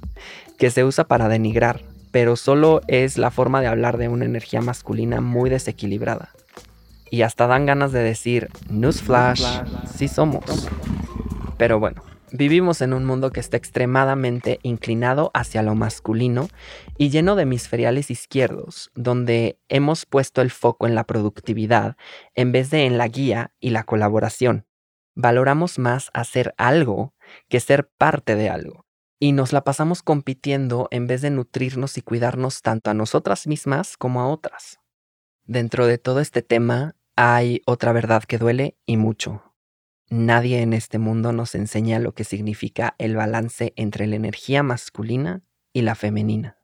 que 0.59 0.71
se 0.71 0.85
usa 0.85 1.05
para 1.05 1.29
denigrar, 1.29 1.81
pero 2.11 2.37
solo 2.37 2.83
es 2.87 3.17
la 3.17 3.31
forma 3.31 3.63
de 3.63 3.67
hablar 3.67 3.97
de 3.97 4.09
una 4.09 4.27
energía 4.27 4.61
masculina 4.61 5.23
muy 5.23 5.49
desequilibrada. 5.49 6.29
Y 7.11 7.23
hasta 7.23 7.47
dan 7.47 7.65
ganas 7.65 7.93
de 7.93 8.03
decir, 8.03 8.51
newsflash, 8.69 9.43
sí 9.97 10.07
somos. 10.07 10.69
Pero 11.57 11.81
bueno, 11.81 12.03
vivimos 12.35 12.83
en 12.83 12.93
un 12.93 13.05
mundo 13.05 13.31
que 13.31 13.39
está 13.39 13.57
extremadamente 13.57 14.59
inclinado 14.65 15.31
hacia 15.35 15.63
lo 15.63 15.77
masculino 15.77 16.49
y 16.99 17.11
lleno 17.11 17.37
de 17.37 17.45
hemisferiales 17.45 18.11
izquierdos, 18.11 18.91
donde 18.97 19.61
hemos 19.69 20.05
puesto 20.05 20.43
el 20.43 20.51
foco 20.51 20.89
en 20.89 20.97
la 20.97 21.05
productividad 21.05 21.97
en 22.35 22.51
vez 22.51 22.71
de 22.71 22.87
en 22.87 22.99
la 22.99 23.07
guía 23.07 23.53
y 23.61 23.71
la 23.71 23.85
colaboración. 23.85 24.67
Valoramos 25.15 25.79
más 25.79 26.11
hacer 26.13 26.55
algo 26.59 27.15
que 27.49 27.61
ser 27.61 27.89
parte 27.97 28.35
de 28.35 28.51
algo 28.51 28.85
y 29.21 29.31
nos 29.31 29.53
la 29.53 29.63
pasamos 29.63 30.03
compitiendo 30.03 30.89
en 30.91 31.07
vez 31.07 31.23
de 31.23 31.31
nutrirnos 31.31 31.97
y 31.99 32.03
cuidarnos 32.03 32.63
tanto 32.63 32.91
a 32.91 32.95
nosotras 32.95 33.47
mismas 33.47 33.97
como 33.97 34.21
a 34.21 34.27
otras. 34.27 34.81
Dentro 35.45 35.87
de 35.87 35.99
todo 35.99 36.19
este 36.19 36.43
tema 36.43 36.97
hay 37.15 37.63
otra 37.65 37.93
verdad 37.93 38.25
que 38.25 38.39
duele 38.39 38.77
y 38.87 38.97
mucho. 38.97 39.54
Nadie 40.11 40.63
en 40.63 40.73
este 40.73 40.99
mundo 40.99 41.33
nos 41.33 41.55
enseña 41.55 41.99
lo 41.99 42.13
que 42.13 42.25
significa 42.25 42.95
el 42.99 43.17
balance 43.17 43.73
entre 43.77 44.07
la 44.07 44.17
energía 44.17 44.63
masculina 44.63 45.43
y 45.73 45.83
la 45.83 45.95
femenina. 45.95 46.59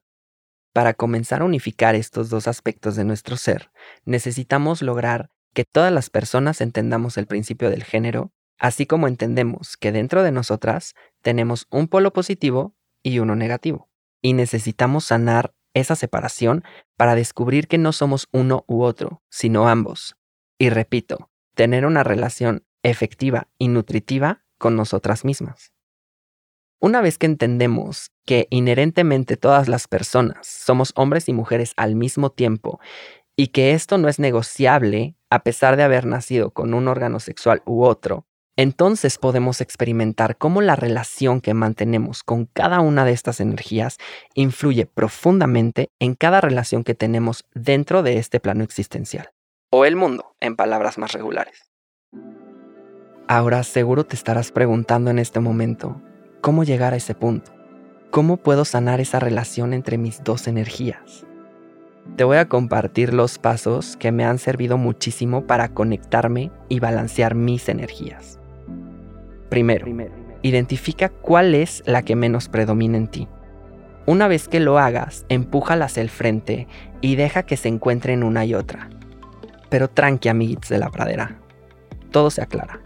Para 0.73 0.95
comenzar 0.95 1.43
a 1.43 1.47
unificar 1.47 1.95
estos 1.95 2.31
dos 2.31 2.47
aspectos 2.47 2.97
de 2.97 3.05
nuestro 3.05 3.37
ser, 3.37 3.73
necesitamos 4.05 4.83
lograr 4.83 5.31
que 5.53 5.65
todas 5.65 5.93
las 5.93 6.11
personas 6.11 6.61
entendamos 6.61 7.17
el 7.17 7.27
principio 7.27 7.71
del 7.71 7.83
género 7.83 8.33
así 8.61 8.87
como 8.87 9.09
entendemos 9.09 9.77
que 9.77 9.91
dentro 9.91 10.23
de 10.23 10.31
nosotras 10.31 10.95
tenemos 11.23 11.67
un 11.71 11.89
polo 11.89 12.13
positivo 12.13 12.77
y 13.03 13.19
uno 13.19 13.35
negativo. 13.35 13.89
Y 14.23 14.35
necesitamos 14.35 15.07
sanar 15.07 15.55
esa 15.73 15.97
separación 15.97 16.63
para 16.97 17.15
descubrir 17.15 17.67
que 17.67 17.79
no 17.79 17.93
somos 17.93 18.29
uno 18.33 18.65
u 18.69 18.83
otro, 18.83 19.23
sino 19.31 19.69
ambos. 19.69 20.17
Y 20.59 20.69
repito, 20.69 21.31
tener 21.55 21.87
una 21.87 22.05
relación 22.05 22.65
efectiva 22.83 23.49
y 23.59 23.69
nutritiva 23.69 24.45
con 24.59 24.77
nosotras 24.77 25.25
mismas. 25.25 25.73
Una 26.81 27.03
vez 27.03 27.19
que 27.19 27.27
entendemos 27.27 28.11
que 28.25 28.47
inherentemente 28.51 29.37
todas 29.37 29.69
las 29.69 29.87
personas 29.87 30.47
somos 30.47 30.93
hombres 30.97 31.29
y 31.29 31.33
mujeres 31.33 31.75
al 31.77 31.95
mismo 31.95 32.31
tiempo 32.31 32.81
y 33.37 33.49
que 33.49 33.73
esto 33.73 33.99
no 33.99 34.09
es 34.09 34.19
negociable 34.19 35.15
a 35.29 35.43
pesar 35.43 35.77
de 35.77 35.83
haber 35.83 36.07
nacido 36.07 36.51
con 36.51 36.75
un 36.75 36.89
órgano 36.89 37.21
sexual 37.21 37.63
u 37.67 37.85
otro, 37.85 38.27
entonces 38.57 39.17
podemos 39.17 39.61
experimentar 39.61 40.37
cómo 40.37 40.61
la 40.61 40.77
relación 40.77 41.41
que 41.41 41.55
mantenemos 41.55 42.23
con 42.23 42.47
cada 42.47 42.81
una 42.81 43.05
de 43.05 43.13
estas 43.13 43.41
energías 43.41 43.97
influye 44.35 44.87
profundamente 44.87 45.89
en 45.99 46.15
cada 46.15 46.41
relación 46.41 46.85
que 46.85 46.95
tenemos 46.95 47.45
dentro 47.55 48.03
de 48.03 48.19
este 48.19 48.41
plano 48.41 48.65
existencial, 48.65 49.31
o 49.71 49.85
el 49.85 49.97
mundo, 49.97 50.37
en 50.41 50.57
palabras 50.57 50.99
más 50.99 51.13
regulares. 51.13 51.70
Ahora 53.33 53.63
seguro 53.63 54.03
te 54.03 54.17
estarás 54.17 54.51
preguntando 54.51 55.09
en 55.09 55.21
este 55.21 55.39
momento, 55.39 56.03
¿cómo 56.41 56.65
llegar 56.65 56.95
a 56.95 56.97
ese 56.97 57.15
punto? 57.15 57.53
¿Cómo 58.11 58.39
puedo 58.39 58.65
sanar 58.65 58.99
esa 58.99 59.21
relación 59.21 59.73
entre 59.73 59.99
mis 59.99 60.25
dos 60.25 60.49
energías? 60.49 61.25
Te 62.17 62.25
voy 62.25 62.39
a 62.39 62.49
compartir 62.49 63.15
los 63.15 63.39
pasos 63.39 63.97
que 63.97 64.11
me 64.11 64.25
han 64.25 64.39
servido 64.39 64.79
muchísimo 64.79 65.47
para 65.47 65.69
conectarme 65.69 66.51
y 66.69 66.81
balancear 66.81 67.37
mis 67.37 67.69
energías. 67.69 68.41
Primero, 69.49 69.87
identifica 70.43 71.09
cuál 71.09 71.55
es 71.55 71.85
la 71.87 72.03
que 72.03 72.17
menos 72.17 72.49
predomina 72.49 72.97
en 72.97 73.07
ti. 73.07 73.29
Una 74.07 74.27
vez 74.27 74.49
que 74.49 74.59
lo 74.59 74.77
hagas, 74.81 75.25
empújala 75.29 75.85
hacia 75.85 76.03
el 76.03 76.11
frente 76.11 76.67
y 77.01 77.15
deja 77.15 77.45
que 77.45 77.57
se 77.57 77.69
encuentren 77.69 78.25
una 78.25 78.45
y 78.45 78.55
otra. 78.55 78.91
Pero 79.69 79.89
tranqui, 79.89 80.29
amiguitos 80.29 80.69
de 80.69 80.79
la 80.79 80.91
pradera. 80.91 81.39
Todo 82.11 82.31
se 82.31 82.43
aclara. 82.43 82.80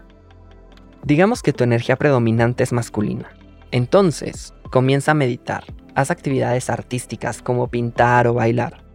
Digamos 1.05 1.41
que 1.41 1.53
tu 1.53 1.63
energía 1.63 1.95
predominante 1.95 2.63
es 2.63 2.73
masculina. 2.73 3.29
Entonces, 3.71 4.53
comienza 4.71 5.11
a 5.11 5.15
meditar. 5.15 5.63
Haz 5.95 6.11
actividades 6.11 6.69
artísticas 6.69 7.41
como 7.41 7.69
pintar 7.69 8.27
o 8.27 8.33
bailar 8.33 8.85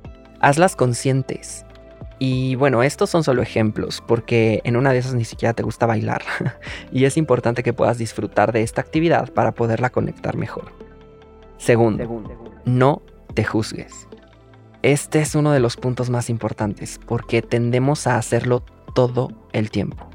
hazlas 0.41 0.75
conscientes. 0.75 1.65
Y 2.19 2.55
bueno, 2.57 2.83
estos 2.83 3.09
son 3.09 3.25
solo 3.25 3.41
ejemplos, 3.41 4.03
porque 4.07 4.61
en 4.65 4.77
una 4.77 4.93
de 4.93 4.99
esas 4.99 5.15
ni 5.15 5.25
siquiera 5.25 5.55
te 5.55 5.63
gusta 5.63 5.87
bailar. 5.87 6.23
y 6.93 7.05
es 7.05 7.17
importante 7.17 7.63
que 7.63 7.73
puedas 7.73 7.97
disfrutar 7.99 8.53
de 8.53 8.63
esta 8.63 8.81
actividad 8.81 9.33
para 9.33 9.53
poderla 9.53 9.91
conectar 9.91 10.37
mejor. 10.37 10.73
Segundo, 11.57 12.23
no 12.65 13.03
te 13.35 13.45
juzgues. 13.45 14.09
Este 14.83 15.21
es 15.21 15.35
uno 15.35 15.53
de 15.53 15.61
los 15.61 15.77
puntos 15.77 16.11
más 16.11 16.31
importantes, 16.31 16.99
porque 17.07 17.43
tendemos 17.43 18.07
a 18.07 18.17
hacerlo 18.17 18.65
todo 18.95 19.31
el 19.53 19.71
tiempo, 19.71 20.09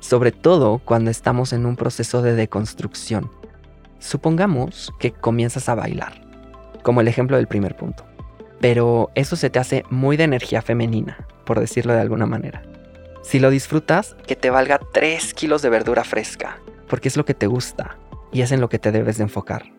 sobre 0.00 0.32
todo 0.32 0.80
cuando 0.84 1.10
estamos 1.10 1.52
en 1.52 1.66
un 1.66 1.76
proceso 1.76 2.22
de 2.22 2.34
deconstrucción. 2.34 3.30
Supongamos 3.98 4.92
que 4.98 5.12
comienzas 5.12 5.68
a 5.68 5.74
bailar, 5.74 6.20
como 6.82 7.00
el 7.00 7.08
ejemplo 7.08 7.36
del 7.36 7.48
primer 7.48 7.76
punto 7.76 8.08
pero 8.60 9.10
eso 9.14 9.36
se 9.36 9.50
te 9.50 9.58
hace 9.58 9.84
muy 9.90 10.16
de 10.16 10.24
energía 10.24 10.62
femenina, 10.62 11.26
por 11.44 11.60
decirlo 11.60 11.92
de 11.92 12.00
alguna 12.00 12.26
manera. 12.26 12.62
Si 13.22 13.38
lo 13.38 13.50
disfrutas, 13.50 14.16
que 14.26 14.36
te 14.36 14.50
valga 14.50 14.80
3 14.92 15.34
kilos 15.34 15.62
de 15.62 15.70
verdura 15.70 16.04
fresca, 16.04 16.60
porque 16.88 17.08
es 17.08 17.16
lo 17.16 17.24
que 17.24 17.34
te 17.34 17.46
gusta 17.46 17.98
y 18.32 18.42
es 18.42 18.52
en 18.52 18.60
lo 18.60 18.68
que 18.68 18.78
te 18.78 18.92
debes 18.92 19.18
de 19.18 19.24
enfocar. 19.24 19.72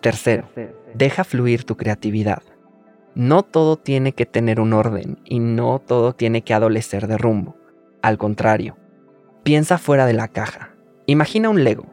Tercero, 0.00 0.48
deja 0.94 1.24
fluir 1.24 1.64
tu 1.64 1.76
creatividad. 1.76 2.42
No 3.14 3.42
todo 3.42 3.76
tiene 3.76 4.12
que 4.12 4.26
tener 4.26 4.60
un 4.60 4.72
orden 4.72 5.18
y 5.24 5.38
no 5.38 5.78
todo 5.78 6.14
tiene 6.14 6.42
que 6.42 6.52
adolecer 6.52 7.06
de 7.06 7.16
rumbo. 7.16 7.56
Al 8.04 8.18
contrario, 8.18 8.76
piensa 9.44 9.78
fuera 9.78 10.04
de 10.04 10.12
la 10.12 10.28
caja. 10.28 10.74
Imagina 11.06 11.48
un 11.48 11.64
Lego. 11.64 11.86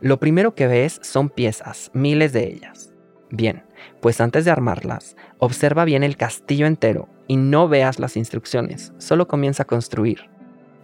Lo 0.00 0.20
primero 0.20 0.54
que 0.54 0.68
ves 0.68 1.00
son 1.02 1.30
piezas, 1.30 1.90
miles 1.92 2.32
de 2.32 2.46
ellas. 2.46 2.94
Bien, 3.32 3.64
pues 4.00 4.20
antes 4.20 4.44
de 4.44 4.52
armarlas, 4.52 5.16
observa 5.38 5.84
bien 5.84 6.04
el 6.04 6.16
castillo 6.16 6.66
entero 6.66 7.08
y 7.26 7.38
no 7.38 7.66
veas 7.66 7.98
las 7.98 8.16
instrucciones, 8.16 8.92
solo 8.98 9.26
comienza 9.26 9.64
a 9.64 9.66
construir. 9.66 10.30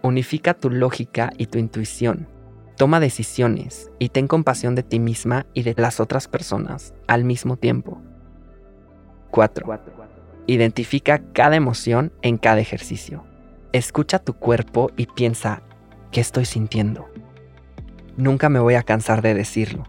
Unifica 0.01 0.53
tu 0.53 0.69
lógica 0.69 1.31
y 1.37 1.45
tu 1.45 1.57
intuición. 1.57 2.27
Toma 2.75 2.99
decisiones 2.99 3.89
y 3.97 4.09
ten 4.09 4.27
compasión 4.27 4.75
de 4.75 4.83
ti 4.83 4.99
misma 4.99 5.45
y 5.53 5.63
de 5.63 5.73
las 5.77 6.01
otras 6.01 6.27
personas 6.27 6.93
al 7.07 7.23
mismo 7.23 7.55
tiempo. 7.55 8.01
4. 9.31 9.79
Identifica 10.47 11.23
cada 11.31 11.55
emoción 11.55 12.11
en 12.21 12.37
cada 12.37 12.59
ejercicio. 12.59 13.23
Escucha 13.75 14.19
tu 14.19 14.35
cuerpo 14.35 14.89
y 14.95 15.05
piensa, 15.05 15.61
¿qué 16.09 16.21
estoy 16.21 16.45
sintiendo? 16.45 17.09
Nunca 18.15 18.47
me 18.47 18.61
voy 18.61 18.75
a 18.75 18.83
cansar 18.83 19.21
de 19.21 19.33
decirlo. 19.33 19.83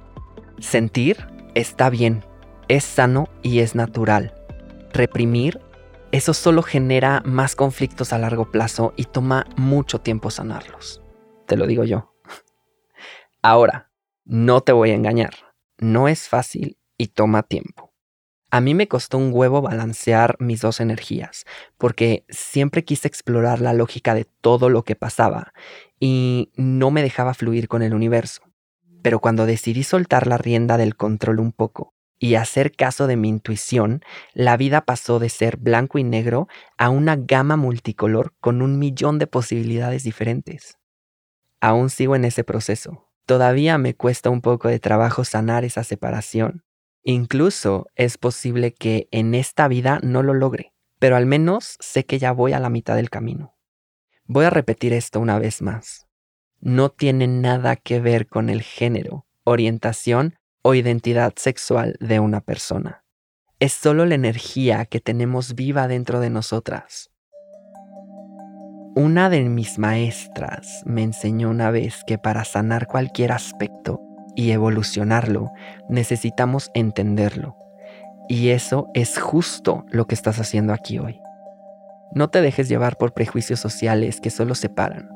Sentir 0.59 1.29
está 1.55 1.89
bien, 1.89 2.25
es 2.67 2.83
sano 2.83 3.29
y 3.43 3.61
es 3.61 3.77
natural. 3.77 4.35
Reprimir, 4.93 5.61
eso 6.11 6.35
solo 6.35 6.65
genera 6.65 7.23
más 7.25 7.55
conflictos 7.55 8.13
a 8.13 8.19
largo 8.19 8.51
plazo 8.51 8.93
y 8.97 9.05
toma 9.05 9.47
mucho 9.57 10.01
tiempo 10.01 10.33
sanarlos. 10.33 11.01
Te 11.47 11.57
lo 11.57 11.69
digo 11.69 11.85
yo. 11.85 12.13
Ahora, 13.41 13.93
no 14.25 14.63
te 14.63 14.73
voy 14.73 14.91
a 14.91 14.95
engañar. 14.95 15.35
No 15.79 16.09
es 16.09 16.29
fácil 16.29 16.77
y 16.99 17.07
toma 17.07 17.45
tiempo. 17.45 17.86
A 18.51 18.61
mí 18.61 18.75
me 18.75 18.87
costó 18.87 19.19
un 19.19 19.31
huevo 19.33 19.61
balancear 19.61 20.37
mis 20.39 20.61
dos 20.61 20.81
energías, 20.81 21.45
porque 21.79 22.25
siempre 22.29 22.85
quise 22.85 23.09
explorar 23.09 23.61
la 23.61 23.73
lógica 23.73 24.15
de 24.15 24.25
todo 24.25 24.69
lo 24.69 24.85
que 24.85 24.95
pasaba 24.95 25.53
y 25.99 26.53
no 26.57 26.91
me 26.91 27.03
dejaba 27.03 27.35
fluir 27.35 27.67
con 27.67 27.83
el 27.83 27.93
universo. 27.93 28.43
Pero 29.03 29.21
cuando 29.21 29.47
decidí 29.47 29.83
soltar 29.83 30.27
la 30.27 30.39
rienda 30.39 30.77
del 30.77 30.97
control 30.97 31.41
un 31.41 31.53
poco 31.53 31.93
y 32.19 32.37
hacer 32.37 32.73
caso 32.73 33.07
de 33.07 33.17
mi 33.17 33.29
intuición, 33.29 34.03
la 34.33 34.57
vida 34.57 34.83
pasó 34.83 35.19
de 35.19 35.29
ser 35.29 35.57
blanco 35.57 35.99
y 35.99 36.05
negro 36.05 36.49
a 36.79 36.89
una 36.89 37.17
gama 37.17 37.57
multicolor 37.57 38.35
con 38.41 38.63
un 38.63 38.79
millón 38.79 39.19
de 39.19 39.27
posibilidades 39.27 40.05
diferentes. 40.05 40.79
Aún 41.61 41.91
sigo 41.91 42.17
en 42.17 42.25
ese 42.25 42.45
proceso. 42.45 43.09
Todavía 43.27 43.77
me 43.77 43.95
cuesta 43.95 44.31
un 44.31 44.41
poco 44.41 44.69
de 44.69 44.79
trabajo 44.79 45.25
sanar 45.25 45.65
esa 45.65 45.83
separación. 45.83 46.66
Incluso 47.09 47.87
es 47.95 48.19
posible 48.19 48.75
que 48.75 49.07
en 49.13 49.37
esta 49.37 49.69
vida 49.69 50.01
no 50.03 50.25
lo 50.25 50.35
logre, 50.35 50.73
pero 50.99 51.15
al 51.15 51.25
menos 51.25 51.77
sé 51.79 52.05
que 52.05 52.19
ya 52.19 52.33
voy 52.33 52.53
a 52.53 52.59
la 52.59 52.69
mitad 52.69 52.97
del 52.97 53.11
camino. 53.11 53.55
Voy 54.25 54.45
a 54.45 54.51
repetir 54.51 54.93
esto 54.93 55.21
una 55.21 55.39
vez 55.39 55.63
más. 55.63 56.09
No 56.59 56.89
tiene 56.89 57.29
nada 57.29 57.77
que 57.77 58.01
ver 58.01 58.27
con 58.27 58.51
el 58.51 58.61
género, 58.61 59.25
orientación 59.45 60.35
o 60.63 60.75
identidad 60.75 61.33
sexual 61.37 61.95
de 62.01 62.19
una 62.19 62.41
persona. 62.41 63.05
Es 63.61 63.73
solo 63.73 64.05
la 64.05 64.17
energía 64.17 64.85
que 64.85 64.99
tenemos 64.99 65.55
viva 65.55 65.87
dentro 65.87 66.19
de 66.19 66.31
nosotras. 66.31 67.13
Una 68.97 69.31
de 69.31 69.43
mis 69.43 69.79
maestras 69.79 70.83
me 70.85 71.05
enseñó 71.05 71.51
una 71.51 71.71
vez 71.71 72.03
que 72.05 72.19
para 72.19 72.45
sanar 72.45 72.89
cualquier 72.89 73.31
aspecto 73.31 74.01
y 74.37 74.53
evolucionarlo, 74.53 75.51
necesitamos 75.89 76.71
entenderlo. 76.75 77.57
Y 78.29 78.51
eso 78.51 78.89
es 78.95 79.19
justo 79.19 79.85
lo 79.89 80.07
que 80.07 80.15
estás 80.15 80.39
haciendo 80.39 80.73
aquí 80.73 80.99
hoy. 80.99 81.21
No 82.13 82.29
te 82.29 82.41
dejes 82.41 82.69
llevar 82.69 82.97
por 82.97 83.15
prejuicios 83.15 83.59
sociales 83.59 84.21
que 84.21 84.31
solo 84.31 84.55
separan, 84.55 85.09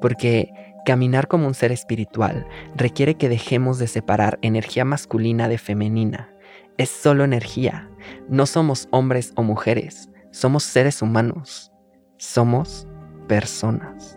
porque 0.00 0.52
Caminar 0.86 1.26
como 1.26 1.48
un 1.48 1.54
ser 1.54 1.72
espiritual 1.72 2.46
requiere 2.76 3.16
que 3.16 3.28
dejemos 3.28 3.80
de 3.80 3.88
separar 3.88 4.38
energía 4.40 4.84
masculina 4.84 5.48
de 5.48 5.58
femenina. 5.58 6.32
Es 6.78 6.90
solo 6.90 7.24
energía. 7.24 7.90
No 8.28 8.46
somos 8.46 8.86
hombres 8.92 9.32
o 9.34 9.42
mujeres. 9.42 10.08
Somos 10.30 10.62
seres 10.62 11.02
humanos. 11.02 11.72
Somos 12.18 12.86
personas. 13.26 14.16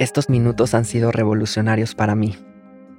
Estos 0.00 0.30
minutos 0.30 0.72
han 0.72 0.86
sido 0.86 1.12
revolucionarios 1.12 1.94
para 1.94 2.14
mí. 2.14 2.34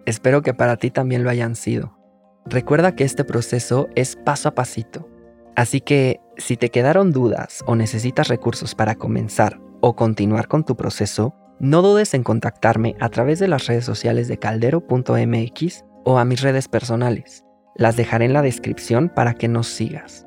Espero 0.05 0.43
que 0.43 0.53
para 0.53 0.77
ti 0.77 0.91
también 0.91 1.23
lo 1.23 1.31
hayan 1.31 1.55
sido. 1.55 1.97
Recuerda 2.45 2.95
que 2.95 3.03
este 3.03 3.23
proceso 3.23 3.89
es 3.95 4.15
paso 4.15 4.49
a 4.49 4.53
pasito. 4.53 5.09
Así 5.55 5.81
que 5.81 6.19
si 6.37 6.57
te 6.57 6.69
quedaron 6.69 7.11
dudas 7.11 7.63
o 7.65 7.75
necesitas 7.75 8.27
recursos 8.27 8.75
para 8.75 8.93
comenzar 8.93 9.59
o 9.81 9.95
continuar 9.95 10.47
con 10.47 10.63
tu 10.63 10.77
proceso, 10.77 11.33
No 11.59 11.83
dudes 11.83 12.15
en 12.15 12.23
contactarme 12.23 12.95
a 12.99 13.09
través 13.09 13.37
de 13.37 13.47
las 13.47 13.67
redes 13.67 13.85
sociales 13.85 14.27
de 14.27 14.37
caldero.mx 14.37 15.85
o 16.05 16.17
a 16.17 16.25
mis 16.25 16.41
redes 16.41 16.67
personales. 16.67 17.45
Las 17.75 17.95
dejaré 17.95 18.25
en 18.25 18.33
la 18.33 18.41
descripción 18.41 19.09
para 19.09 19.35
que 19.35 19.47
nos 19.47 19.67
sigas. 19.67 20.25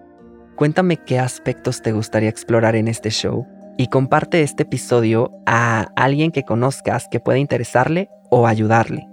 Cuéntame 0.55 0.97
qué 0.97 1.19
aspectos 1.19 1.83
te 1.83 1.91
gustaría 1.91 2.29
explorar 2.29 2.77
en 2.77 2.87
este 2.87 3.11
show 3.11 3.49
y 3.77 3.89
comparte 3.89 4.43
este 4.43 4.63
episodio 4.63 5.31
a 5.47 5.87
alguien 5.97 6.31
que 6.31 6.45
conozcas 6.45 7.09
que 7.11 7.21
pueda 7.21 7.39
interesarle 7.39 8.09
o 8.31 8.47
ayudarle. 8.47 9.09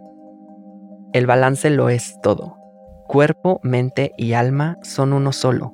El 1.13 1.26
balance 1.26 1.69
lo 1.69 1.89
es 1.89 2.19
todo. 2.21 2.58
Cuerpo, 3.08 3.60
mente 3.63 4.13
y 4.17 4.34
alma 4.34 4.78
son 4.82 5.13
uno 5.13 5.34
solo. 5.34 5.74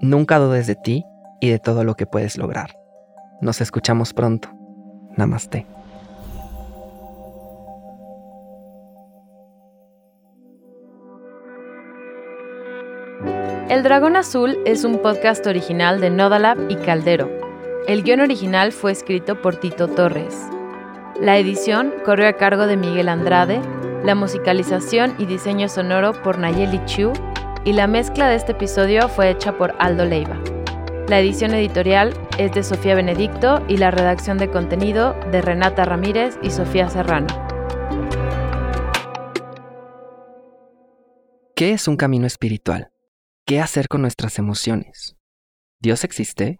Nunca 0.00 0.38
dudes 0.38 0.66
de 0.66 0.76
ti 0.76 1.04
y 1.40 1.50
de 1.50 1.58
todo 1.58 1.84
lo 1.84 1.94
que 1.94 2.06
puedes 2.06 2.38
lograr. 2.38 2.70
Nos 3.40 3.60
escuchamos 3.60 4.14
pronto. 4.14 4.48
Namaste. 5.16 5.66
El 13.68 13.82
Dragón 13.82 14.16
Azul 14.16 14.58
es 14.66 14.84
un 14.84 14.98
podcast 14.98 15.46
original 15.46 16.00
de 16.00 16.10
Nodalab 16.10 16.58
y 16.68 16.76
Caldero. 16.76 17.49
El 17.86 18.02
guion 18.04 18.20
original 18.20 18.72
fue 18.72 18.92
escrito 18.92 19.40
por 19.40 19.56
Tito 19.56 19.88
Torres. 19.88 20.36
La 21.18 21.38
edición 21.38 21.94
corrió 22.04 22.28
a 22.28 22.34
cargo 22.34 22.66
de 22.66 22.76
Miguel 22.76 23.08
Andrade, 23.08 23.60
la 24.04 24.14
musicalización 24.14 25.14
y 25.18 25.26
diseño 25.26 25.68
sonoro 25.68 26.12
por 26.22 26.38
Nayeli 26.38 26.84
Chu 26.84 27.12
y 27.64 27.72
la 27.72 27.86
mezcla 27.86 28.28
de 28.28 28.36
este 28.36 28.52
episodio 28.52 29.08
fue 29.08 29.30
hecha 29.30 29.56
por 29.56 29.74
Aldo 29.78 30.04
Leiva. 30.04 30.38
La 31.08 31.20
edición 31.20 31.54
editorial 31.54 32.14
es 32.38 32.52
de 32.52 32.62
Sofía 32.62 32.94
Benedicto 32.94 33.64
y 33.66 33.78
la 33.78 33.90
redacción 33.90 34.38
de 34.38 34.50
contenido 34.50 35.14
de 35.32 35.40
Renata 35.40 35.84
Ramírez 35.84 36.38
y 36.42 36.50
Sofía 36.50 36.88
Serrano. 36.88 37.26
¿Qué 41.56 41.72
es 41.72 41.88
un 41.88 41.96
camino 41.96 42.26
espiritual? 42.26 42.92
¿Qué 43.46 43.58
hacer 43.60 43.88
con 43.88 44.02
nuestras 44.02 44.38
emociones? 44.38 45.16
¿Dios 45.80 46.04
existe? 46.04 46.59